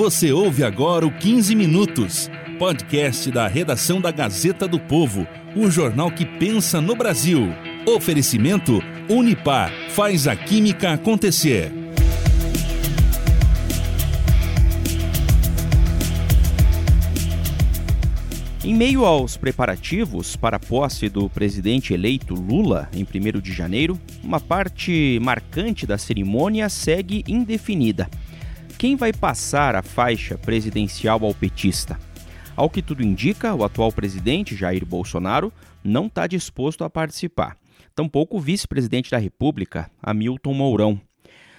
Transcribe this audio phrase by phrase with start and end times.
[0.00, 6.10] Você ouve agora o 15 Minutos, podcast da redação da Gazeta do Povo, o jornal
[6.10, 7.52] que pensa no Brasil.
[7.86, 11.70] Oferecimento Unipar faz a química acontecer.
[18.64, 24.00] Em meio aos preparativos para a posse do presidente eleito Lula em 1 de janeiro,
[24.24, 28.08] uma parte marcante da cerimônia segue indefinida.
[28.80, 32.00] Quem vai passar a faixa presidencial ao petista?
[32.56, 35.52] Ao que tudo indica, o atual presidente Jair Bolsonaro
[35.84, 37.58] não está disposto a participar.
[37.94, 41.00] Tampouco o vice-presidente da República, Hamilton Mourão.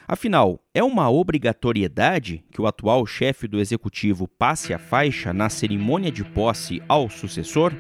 [0.08, 6.12] Afinal, é uma obrigatoriedade que o atual chefe do executivo passe a faixa na cerimônia
[6.12, 7.72] de posse ao sucessor?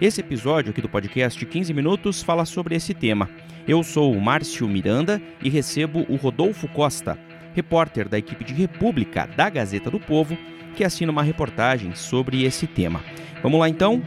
[0.00, 3.30] Esse episódio aqui do podcast 15 Minutos fala sobre esse tema.
[3.68, 7.16] Eu sou o Márcio Miranda e recebo o Rodolfo Costa,
[7.54, 10.36] repórter da equipe de República da Gazeta do Povo,
[10.76, 13.00] que assina uma reportagem sobre esse tema.
[13.42, 14.02] Vamos lá então?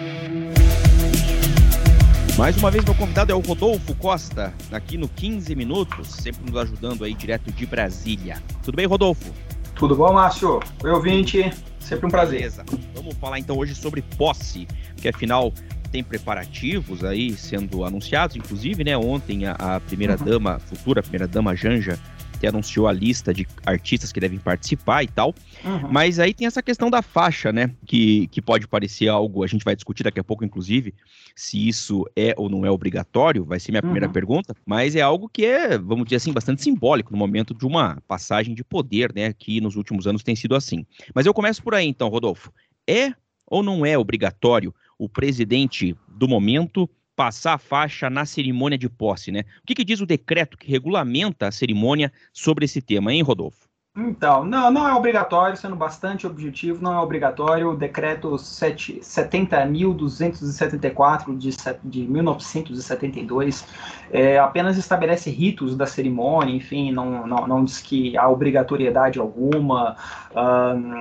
[2.37, 6.55] Mais uma vez, meu convidado é o Rodolfo Costa, aqui no 15 Minutos, sempre nos
[6.61, 8.41] ajudando aí direto de Brasília.
[8.63, 9.33] Tudo bem, Rodolfo?
[9.73, 10.59] Tudo bom, Márcio?
[10.83, 11.51] Oi, ouvinte.
[11.79, 12.39] Sempre um prazer.
[12.39, 12.63] Beleza.
[12.93, 14.67] Vamos falar então hoje sobre posse,
[14.97, 15.53] que afinal
[15.91, 18.97] tem preparativos aí sendo anunciados, inclusive, né?
[18.97, 20.59] Ontem a, a primeira-dama, uhum.
[20.59, 21.97] futura primeira-dama Janja,
[22.37, 25.33] até anunciou a lista de artistas que devem participar e tal.
[25.65, 25.89] Uhum.
[25.91, 27.71] Mas aí tem essa questão da faixa, né?
[27.85, 30.93] Que, que pode parecer algo, a gente vai discutir daqui a pouco, inclusive,
[31.35, 34.13] se isso é ou não é obrigatório, vai ser minha primeira uhum.
[34.13, 38.01] pergunta, mas é algo que é, vamos dizer assim, bastante simbólico no momento de uma
[38.07, 39.33] passagem de poder, né?
[39.33, 40.85] Que nos últimos anos tem sido assim.
[41.13, 42.51] Mas eu começo por aí, então, Rodolfo.
[42.87, 43.13] É
[43.45, 49.31] ou não é obrigatório o presidente do momento passar a faixa na cerimônia de posse,
[49.31, 49.41] né?
[49.63, 53.66] O que, que, diz o decreto que regulamenta a cerimônia sobre esse tema, hein, Rodolfo?
[53.99, 57.71] Então, não, não é obrigatório, sendo bastante objetivo, não é obrigatório.
[57.71, 61.49] O decreto 70.274 de,
[61.83, 63.65] de 1972
[64.11, 69.97] é, apenas estabelece ritos da cerimônia, enfim, não, não, não diz que há obrigatoriedade alguma.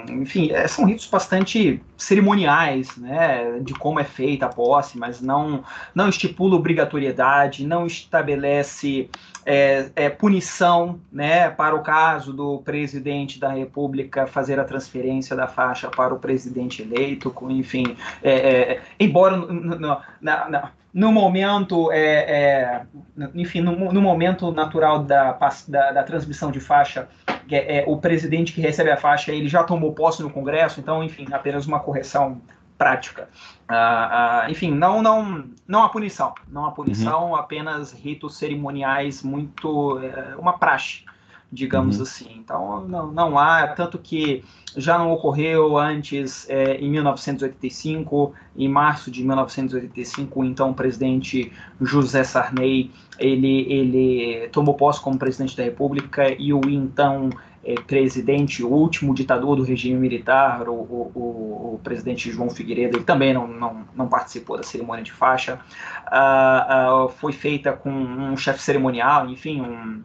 [0.08, 5.62] enfim, é, são ritos bastante cerimoniais, né, de como é feita a posse, mas não,
[5.94, 9.10] não estipula obrigatoriedade, não estabelece
[9.46, 15.46] é, é, punição, né, para o caso do presidente da República fazer a transferência da
[15.46, 19.98] faixa para o presidente eleito, com, enfim, é, é embora no, no,
[20.92, 22.82] no momento, é, é,
[23.34, 27.08] enfim, no, no, momento natural da, da, da transmissão de faixa,
[27.48, 31.26] é, o presidente que recebe a faixa ele já tomou posse no Congresso, então, enfim,
[31.30, 32.40] apenas uma correção
[32.76, 33.28] prática.
[33.68, 37.36] Ah, ah, enfim, não, não, não há punição, não há punição, uhum.
[37.36, 41.04] apenas ritos cerimoniais muito, é, uma praxe,
[41.50, 42.02] digamos uhum.
[42.02, 42.36] assim.
[42.38, 44.44] Então, não, não há, tanto que
[44.76, 52.22] já não ocorreu antes, é, em 1985, em março de 1985, então o presidente José
[52.22, 57.30] Sarney, ele, ele tomou posse como presidente da República e o então
[57.66, 63.04] é, presidente, o último ditador do regime militar, o, o, o, presidente João Figueiredo, ele
[63.04, 65.58] também não, não, não participou da cerimônia de faixa.
[66.06, 70.00] Uh, uh, foi feita com um chefe cerimonial, enfim, um,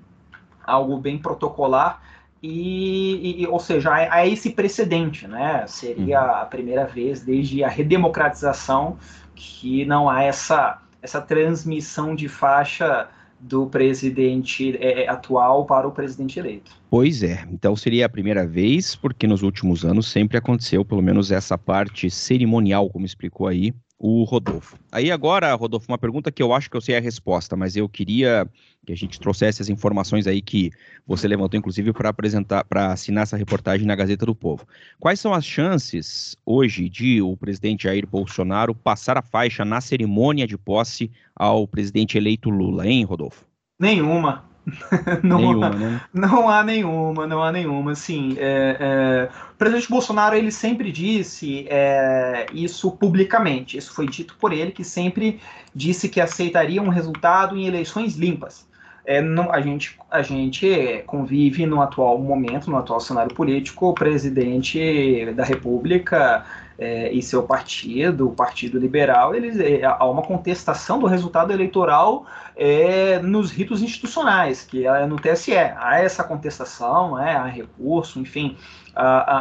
[0.65, 2.01] algo bem protocolar.
[2.41, 5.63] E, e, ou seja, há, há, esse precedente, né?
[5.67, 6.35] Seria uhum.
[6.41, 8.97] a primeira vez desde a redemocratização
[9.35, 13.07] que não há essa, essa transmissão de faixa
[13.41, 16.71] do presidente é, é, atual para o presidente eleito.
[16.89, 21.31] Pois é, então seria a primeira vez, porque nos últimos anos sempre aconteceu, pelo menos
[21.31, 24.79] essa parte cerimonial, como explicou aí o Rodolfo.
[24.91, 27.87] Aí agora, Rodolfo, uma pergunta que eu acho que eu sei a resposta, mas eu
[27.87, 28.49] queria
[28.83, 30.71] que a gente trouxesse as informações aí que
[31.05, 34.65] você levantou, inclusive, para apresentar, para assinar essa reportagem na Gazeta do Povo.
[34.99, 40.47] Quais são as chances hoje de o presidente Jair Bolsonaro passar a faixa na cerimônia
[40.47, 43.45] de posse ao presidente eleito Lula, hein, Rodolfo?
[43.79, 44.49] Nenhuma,
[45.23, 46.01] não, nenhuma, há, né?
[46.13, 47.95] não há nenhuma, não há nenhuma.
[47.95, 53.77] Sim, é, é, o presidente Bolsonaro ele sempre disse é, isso publicamente.
[53.77, 55.39] Isso foi dito por ele que sempre
[55.73, 58.69] disse que aceitaria um resultado em eleições limpas.
[59.05, 63.93] É, não, a, gente, a gente convive no atual momento, no atual cenário político, o
[63.93, 66.45] presidente da República
[66.81, 72.25] é, e seu partido, o Partido Liberal, eles, é, há uma contestação do resultado eleitoral
[72.55, 75.55] é, nos ritos institucionais, que é no TSE.
[75.55, 78.57] Há essa contestação, é, há recurso, enfim.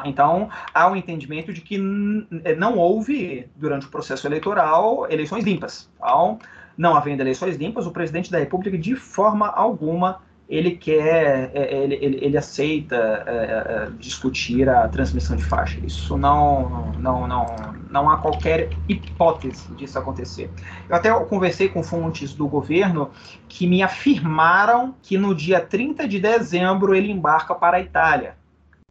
[0.05, 1.77] então, há o um entendimento de que
[2.45, 5.91] é, não houve, durante o processo eleitoral, eleições limpas.
[5.97, 6.39] Então,
[6.77, 10.21] não havendo eleições limpas, o presidente da República, de forma alguma,
[10.51, 15.79] ele quer, é, ele, ele, ele aceita é, é, discutir a transmissão de faixa.
[15.87, 17.47] Isso não, não, não,
[17.89, 20.51] não há qualquer hipótese disso acontecer.
[20.89, 23.13] Eu até conversei com fontes do governo
[23.49, 28.40] que me afirmaram que no dia 30 de dezembro ele embarca para a Itália.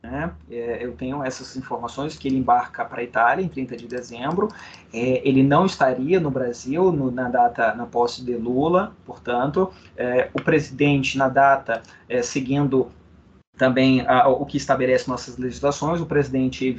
[0.01, 0.31] Né?
[0.49, 4.47] É, eu tenho essas informações que ele embarca para a Itália em 30 de dezembro.
[4.93, 10.29] É, ele não estaria no Brasil no, na data na posse de Lula, portanto, é,
[10.33, 12.89] o presidente na data é, seguindo
[13.59, 15.99] também a, o que estabelece nossas legislações.
[15.99, 16.71] O presidente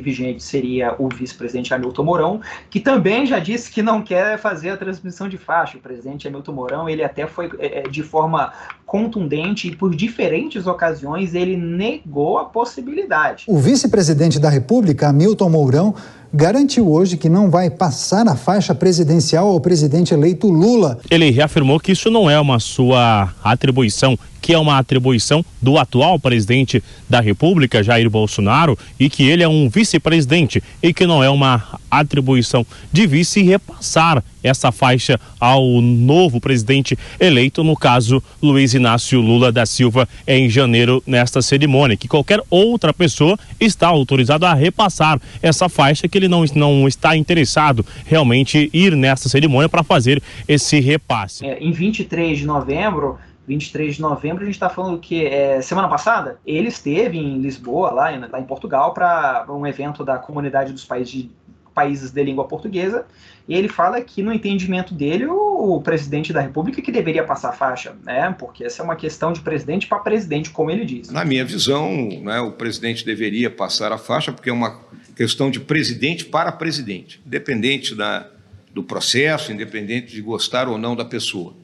[0.00, 2.40] vigente seria o vice-presidente Hamilton Mourão,
[2.70, 5.76] que também já disse que não quer fazer a transmissão de faixa.
[5.76, 8.52] O presidente Hamilton Mourão, ele até foi é, é de forma
[8.86, 13.44] contundente e por diferentes ocasiões ele negou a possibilidade.
[13.48, 15.94] O vice-presidente da República, Hamilton Mourão,
[16.32, 20.98] garantiu hoje que não vai passar a faixa presidencial ao presidente eleito Lula.
[21.10, 26.18] Ele reafirmou que isso não é uma sua atribuição, que é uma atribuição do atual
[26.18, 31.30] presidente da República, Jair Bolsonaro, e que ele é um vice-presidente e que não é
[31.30, 39.20] uma atribuição de vice repassar essa faixa ao novo presidente eleito, no caso Luiz Inácio
[39.20, 45.20] Lula da Silva, em janeiro, nesta cerimônia, que qualquer outra pessoa está autorizado a repassar
[45.42, 50.80] essa faixa, que ele não, não está interessado realmente ir nessa cerimônia para fazer esse
[50.80, 51.46] repasse.
[51.46, 55.88] É, em 23 de novembro, 23 de novembro, a gente está falando que é, semana
[55.88, 60.72] passada ele esteve em Lisboa, lá em, lá em Portugal, para um evento da comunidade
[60.72, 61.30] dos países de,
[61.78, 63.06] países de língua portuguesa,
[63.46, 67.50] e ele fala que, no entendimento dele, o, o presidente da República que deveria passar
[67.50, 68.34] a faixa, né?
[68.36, 71.08] Porque essa é uma questão de presidente para presidente, como ele diz.
[71.08, 71.88] Na minha visão,
[72.20, 74.80] né, o presidente deveria passar a faixa, porque é uma
[75.14, 78.26] questão de presidente para presidente, independente da,
[78.74, 81.54] do processo, independente de gostar ou não da pessoa.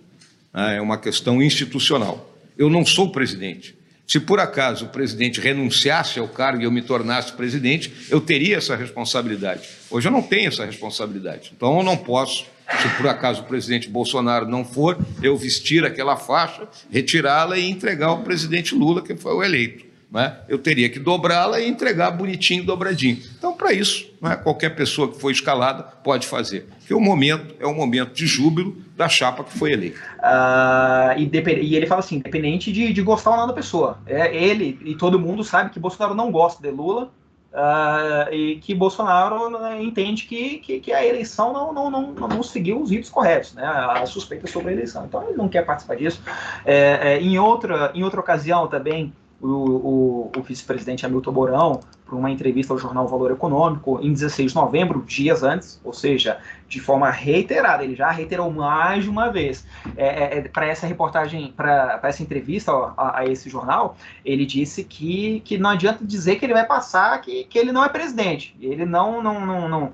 [0.53, 0.77] Né?
[0.77, 2.33] É uma questão institucional.
[2.57, 3.77] Eu não sou presidente.
[4.07, 8.59] Se por acaso o presidente renunciasse ao cargo e eu me tornasse presidente, eu teria
[8.59, 9.67] essa responsabilidade.
[9.91, 11.53] Hoje eu não tenho essa responsabilidade.
[11.57, 12.45] Então eu não posso,
[12.83, 18.09] se por acaso o presidente Bolsonaro não for, eu vestir aquela faixa, retirá-la e entregar
[18.09, 22.65] ao presidente Lula, que foi o eleito né, eu teria que dobrá-la e entregar bonitinho,
[22.65, 23.19] dobradinho.
[23.37, 26.69] Então, para isso, né, qualquer pessoa que foi escalada pode fazer.
[26.79, 29.99] Porque o momento é o momento de júbilo da chapa que foi eleita.
[30.21, 33.99] Uh, e, e, ele fala assim, independente de, de, gostar ou não da pessoa.
[34.07, 37.11] É, ele e todo mundo sabe que Bolsonaro não gosta de Lula,
[37.55, 42.43] Uh, e que Bolsonaro né, entende que, que, que, a eleição não, não, não, não
[42.43, 45.05] seguiu os ritos corretos, né, a suspeita sobre a eleição.
[45.05, 46.21] Então ele não quer participar disso.
[46.65, 52.17] É, é, em, outra, em outra ocasião também, o, o, o vice-presidente Hamilton Mourão para
[52.17, 56.39] uma entrevista ao jornal Valor Econômico em 16 de novembro, dias antes, ou seja,
[56.69, 59.67] de forma reiterada, ele já reiterou mais de uma vez.
[59.97, 64.85] É, é, é para essa reportagem, para essa entrevista a, a, esse jornal, ele disse
[64.85, 68.55] que, que não adianta dizer que ele vai passar, que, que ele não é presidente.
[68.61, 69.93] Ele não, não, não, não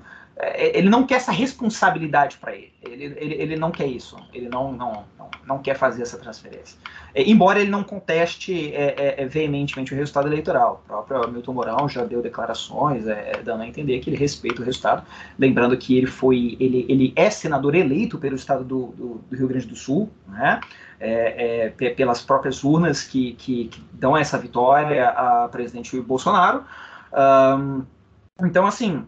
[0.55, 2.73] ele não quer essa responsabilidade para ele.
[2.81, 3.33] Ele, ele.
[3.35, 4.17] ele não quer isso.
[4.33, 6.77] Ele não, não, não, não quer fazer essa transferência.
[7.13, 10.83] É, embora ele não conteste é, é, é, veementemente o resultado eleitoral.
[10.89, 14.65] O próprio Milton Mourão já deu declarações é, dando a entender que ele respeita o
[14.65, 15.05] resultado.
[15.37, 16.57] Lembrando que ele foi.
[16.59, 20.59] Ele, ele é senador eleito pelo estado do, do, do Rio Grande do Sul, né?
[21.97, 26.63] pelas próprias urnas que, que, que, dão essa vitória a presidente Bolsonaro.
[27.11, 27.83] Um,
[28.43, 29.03] então, assim,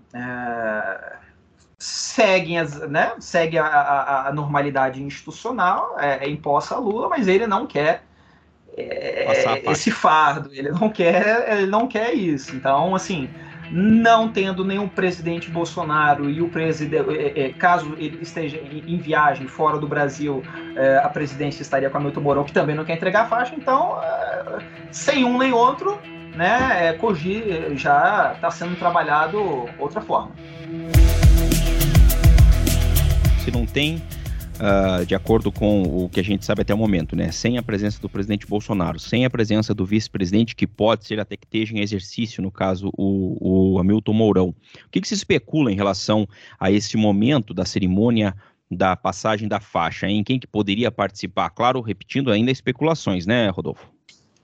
[0.83, 1.13] é,
[1.79, 7.27] seguem as, né, segue a, a, a normalidade institucional, é, é, imposta a Lula, mas
[7.27, 8.03] ele não quer
[8.77, 12.55] é, esse fardo, ele não quer, ele não quer isso.
[12.55, 13.29] Então, assim,
[13.71, 19.47] não tendo nenhum presidente Bolsonaro e o presidente, é, é, caso ele esteja em viagem
[19.47, 20.43] fora do Brasil,
[20.75, 23.53] é, a presidência estaria com a Milton Mourão, que também não quer entregar a faixa.
[23.55, 23.97] Então,
[24.91, 25.99] sem um nem outro,
[26.35, 30.31] né, é, já está sendo trabalhado outra forma.
[33.43, 34.01] Se não tem
[34.59, 37.31] uh, de acordo com o que a gente sabe até o momento, né?
[37.31, 41.35] Sem a presença do presidente Bolsonaro, sem a presença do vice-presidente, que pode ser até
[41.35, 44.49] que esteja em exercício, no caso, o, o Hamilton Mourão.
[44.49, 46.27] O que, que se especula em relação
[46.59, 48.35] a esse momento da cerimônia
[48.69, 51.49] da passagem da faixa, em quem que poderia participar?
[51.51, 53.92] Claro, repetindo ainda especulações, né, Rodolfo?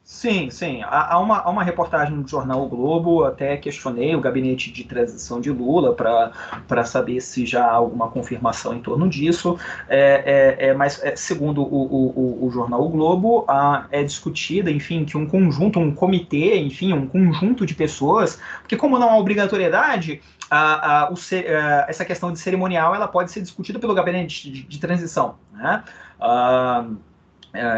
[0.09, 0.81] Sim, sim.
[0.83, 5.39] Há, uma, há uma reportagem no jornal o Globo, até questionei o gabinete de transição
[5.39, 9.57] de Lula para saber se já há alguma confirmação em torno disso.
[9.87, 13.45] É, é, é mas, é, segundo o, o, o, jornal o Globo,
[13.91, 18.97] é discutida, enfim, que um conjunto, um comitê, enfim, um conjunto de pessoas, porque como
[18.97, 23.77] não há obrigatoriedade, a, a, o, a, essa questão de cerimonial ela pode ser discutida
[23.77, 25.35] pelo gabinete de, de transição.
[25.53, 25.83] Né?
[26.19, 27.08] Uh, é,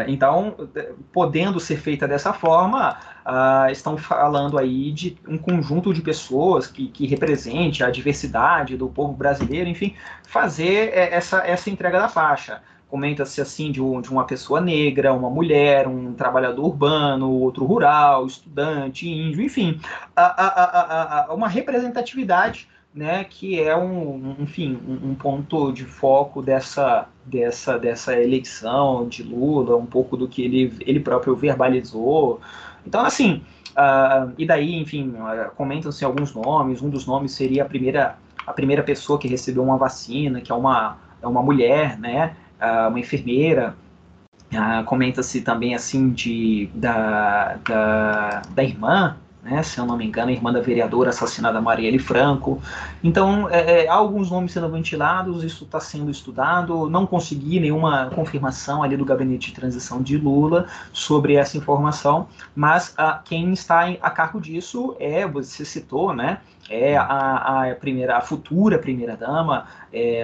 [0.06, 0.54] então,
[1.12, 6.88] podendo ser feita dessa forma, uh, estão falando aí de um conjunto de pessoas que,
[6.88, 9.94] que represente a diversidade do povo brasileiro, enfim,
[10.26, 12.62] fazer é, essa, essa entrega da faixa.
[12.88, 18.26] Comenta-se assim de, um, de, uma pessoa negra, uma mulher, um trabalhador urbano, outro rural,
[18.26, 19.80] estudante, índio, enfim,
[20.14, 27.08] a, a, a, uma representatividade né, que é um, enfim, um, ponto de foco dessa,
[27.24, 32.40] dessa, dessa eleição de Lula, um pouco do que ele, ele próprio verbalizou.
[32.86, 37.66] Então, assim, uh, e daí, enfim, uh, comentam-se alguns nomes, um dos nomes seria a
[37.66, 42.36] primeira, a primeira pessoa que recebeu uma vacina, que é uma, é uma mulher, né,
[42.60, 43.74] uh, uma enfermeira,
[44.84, 50.32] comenta-se também, assim, de, da, da, da irmã, né, se eu não me engano, a
[50.32, 52.62] irmã da vereadora assassinada Marielle Franco.
[53.02, 56.88] Então, é, é, há alguns nomes sendo ventilados, isso está sendo estudado.
[56.88, 62.94] Não consegui nenhuma confirmação ali do gabinete de transição de Lula sobre essa informação, mas
[62.96, 66.38] a, quem está a cargo disso é, você citou, né,
[66.70, 70.20] é a, a primeira, a futura primeira dama, é,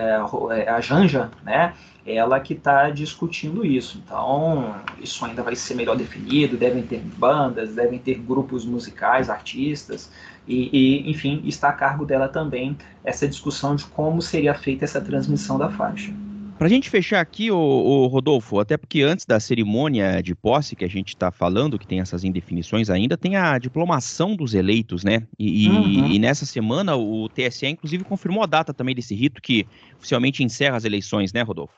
[0.53, 1.75] é a Janja, né,
[2.07, 4.01] ela que está discutindo isso.
[4.05, 10.11] Então, isso ainda vai ser melhor definido, devem ter bandas, devem ter grupos musicais, artistas,
[10.47, 15.01] e, e, enfim, está a cargo dela também essa discussão de como seria feita essa
[15.01, 16.13] transmissão da faixa.
[16.59, 20.85] Para a gente fechar aqui, o, Rodolfo, até porque antes da cerimônia de posse que
[20.85, 25.23] a gente está falando, que tem essas indefinições ainda, tem a diplomação dos eleitos, né?
[25.39, 26.09] E, uhum.
[26.09, 30.77] e, nessa semana o TSE, inclusive, confirmou a data também desse rito que oficialmente encerra
[30.77, 31.75] as eleições, né, Rodolfo?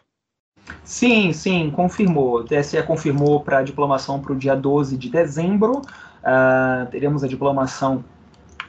[0.82, 2.36] Sim, sim, confirmou.
[2.36, 5.82] O TSE confirmou para a diplomação para o dia 12 de dezembro.
[6.22, 8.02] Uh, teremos a diplomação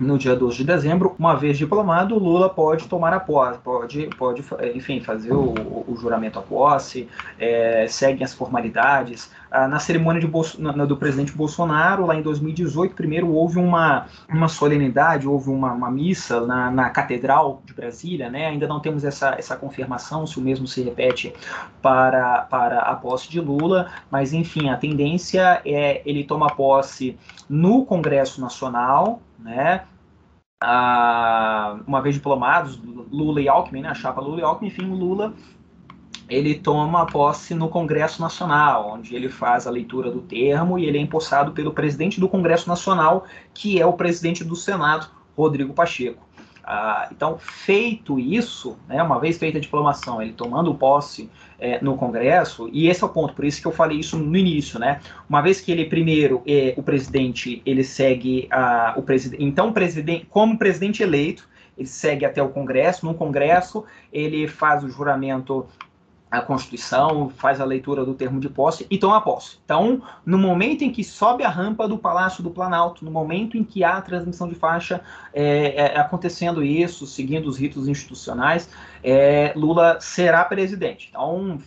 [0.01, 1.15] no dia 12 de dezembro.
[1.17, 4.43] Uma vez diplomado, Lula pode tomar a posse, pode, pode
[4.75, 5.53] enfim, fazer o,
[5.87, 7.07] o juramento à posse,
[7.39, 9.31] é, seguem as formalidades.
[9.51, 14.47] Ah, na cerimônia Bolso, na, do presidente Bolsonaro, lá em 2018, primeiro houve uma, uma
[14.47, 18.47] solenidade, houve uma, uma missa na, na Catedral de Brasília, né?
[18.47, 21.33] ainda não temos essa, essa confirmação se o mesmo se repete
[21.81, 27.17] para, para a posse de Lula, mas enfim, a tendência é ele tomar posse
[27.49, 29.85] no Congresso Nacional, né?
[30.63, 32.79] Ah, uma vez diplomados,
[33.11, 35.33] Lula e Alckmin, né, a chapa Lula e Alckmin, enfim, o Lula
[36.31, 40.97] ele toma posse no Congresso Nacional, onde ele faz a leitura do termo e ele
[40.97, 46.25] é empossado pelo presidente do Congresso Nacional, que é o presidente do Senado, Rodrigo Pacheco.
[46.73, 51.97] Ah, então, feito isso, né, uma vez feita a diplomação, ele tomando posse é, no
[51.97, 55.01] Congresso, e esse é o ponto, por isso que eu falei isso no início, né?
[55.27, 60.25] Uma vez que ele primeiro é o presidente, ele segue a, o presidente, então presidente,
[60.29, 61.45] como presidente eleito,
[61.77, 63.05] ele segue até o Congresso.
[63.05, 65.67] No Congresso, ele faz o juramento
[66.31, 69.57] a Constituição, faz a leitura do termo de posse e toma posse.
[69.65, 73.65] Então, no momento em que sobe a rampa do Palácio do Planalto, no momento em
[73.65, 75.01] que há a transmissão de faixa
[75.33, 78.69] é, é, acontecendo isso, seguindo os ritos institucionais,
[79.03, 81.09] é, Lula será presidente.
[81.09, 81.59] Então,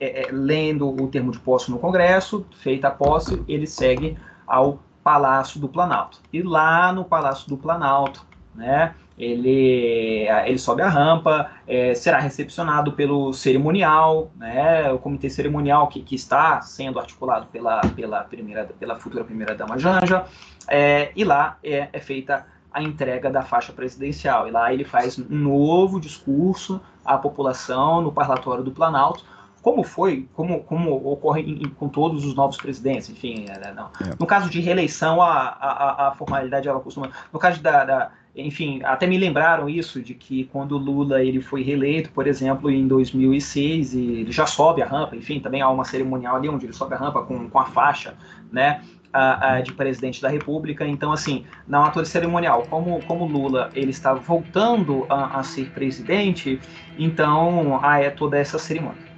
[0.00, 4.80] é, é, lendo o termo de posse no Congresso, feita a posse, ele segue ao
[5.04, 6.18] Palácio do Planalto.
[6.32, 12.92] E lá no Palácio do Planalto, né, ele, ele sobe a rampa, é, será recepcionado
[12.92, 18.96] pelo cerimonial, né, o comitê cerimonial que, que está sendo articulado pela, pela, primeira, pela
[18.96, 20.24] futura primeira-dama Janja,
[20.66, 24.48] é, e lá é, é, feita a entrega da faixa presidencial.
[24.48, 29.24] E lá ele faz um novo discurso à população no parlatório do Planalto,
[29.62, 33.90] como foi, como, como ocorre em, com todos os novos presidentes, enfim, é, não.
[34.00, 34.14] É.
[34.18, 38.80] no caso de reeleição, a, a, a formalidade ela costuma, no caso da, da enfim,
[38.84, 43.94] até me lembraram isso, de que quando Lula ele foi reeleito, por exemplo, em 2006,
[43.94, 46.94] e ele já sobe a rampa, enfim, também há uma cerimonial ali onde ele sobe
[46.94, 48.14] a rampa com, com a faixa,
[48.52, 50.86] né, a, a de presidente da República.
[50.86, 56.60] Então, assim, na ator cerimonial, como, como Lula ele está voltando a, a ser presidente,
[56.96, 59.09] então há é toda essa cerimônia.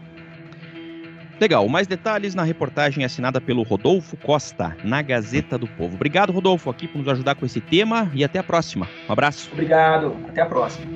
[1.42, 5.96] Legal, mais detalhes na reportagem assinada pelo Rodolfo Costa, na Gazeta do Povo.
[5.96, 8.88] Obrigado, Rodolfo, aqui por nos ajudar com esse tema e até a próxima.
[9.08, 9.50] Um abraço.
[9.52, 10.86] Obrigado, até a próxima.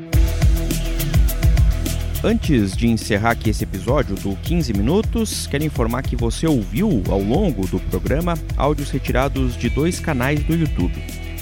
[2.22, 7.20] Antes de encerrar aqui esse episódio do 15 Minutos, quero informar que você ouviu ao
[7.20, 10.94] longo do programa áudios retirados de dois canais do YouTube,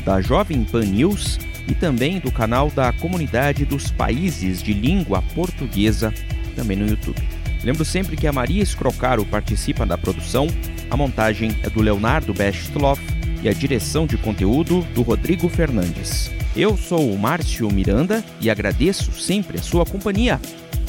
[0.02, 6.11] da Jovem Pan News e também do canal da Comunidade dos Países de Língua Portuguesa,
[6.56, 7.34] também no YouTube.
[7.64, 10.47] Lembro sempre que a Maria Escrocaro participa da produção,
[10.90, 13.02] a montagem é do Leonardo Bestloff
[13.42, 16.30] e a direção de conteúdo do Rodrigo Fernandes.
[16.54, 20.38] Eu sou o Márcio Miranda e agradeço sempre a sua companhia.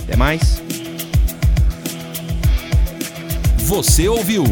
[0.04, 0.62] Até mais.
[3.60, 4.44] Você ouviu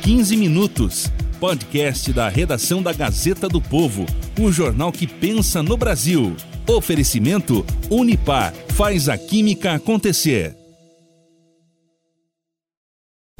[0.00, 4.06] 15 Minutos, podcast da redação da Gazeta do Povo,
[4.40, 6.34] o jornal que pensa no Brasil.
[6.66, 10.65] Oferecimento Unipar faz a química acontecer.